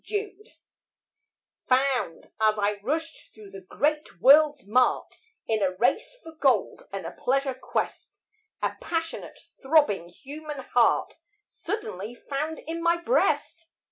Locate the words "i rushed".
2.57-3.35